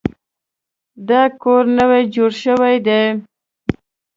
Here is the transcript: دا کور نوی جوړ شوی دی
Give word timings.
دا 1.07 1.21
کور 1.41 1.63
نوی 1.77 2.03
جوړ 2.13 2.31
شوی 2.43 2.75
دی 2.87 3.01